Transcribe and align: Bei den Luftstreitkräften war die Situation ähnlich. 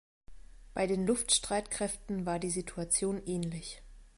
Bei 0.73 0.87
den 0.87 1.05
Luftstreitkräften 1.05 2.25
war 2.25 2.39
die 2.39 2.49
Situation 2.49 3.21
ähnlich. 3.27 3.83